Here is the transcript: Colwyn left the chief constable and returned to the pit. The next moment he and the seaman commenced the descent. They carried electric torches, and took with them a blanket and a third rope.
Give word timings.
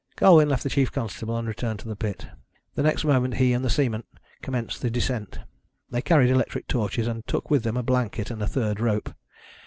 Colwyn 0.15 0.49
left 0.49 0.63
the 0.63 0.69
chief 0.71 0.91
constable 0.91 1.37
and 1.37 1.47
returned 1.47 1.77
to 1.77 1.87
the 1.87 1.95
pit. 1.95 2.25
The 2.73 2.81
next 2.81 3.05
moment 3.05 3.35
he 3.35 3.53
and 3.53 3.63
the 3.63 3.69
seaman 3.69 4.03
commenced 4.41 4.81
the 4.81 4.89
descent. 4.89 5.37
They 5.91 6.01
carried 6.01 6.31
electric 6.31 6.67
torches, 6.67 7.05
and 7.05 7.23
took 7.27 7.51
with 7.51 7.61
them 7.61 7.77
a 7.77 7.83
blanket 7.83 8.31
and 8.31 8.41
a 8.41 8.47
third 8.47 8.79
rope. 8.79 9.13